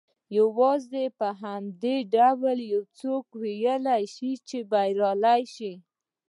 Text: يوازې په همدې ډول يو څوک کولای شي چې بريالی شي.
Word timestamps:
يوازې 0.37 1.05
په 1.19 1.27
همدې 1.41 1.95
ډول 2.15 2.57
يو 2.73 2.81
څوک 2.99 3.23
کولای 3.33 4.03
شي 4.15 4.31
چې 4.47 4.57
بريالی 4.71 5.43
شي. 5.55 5.73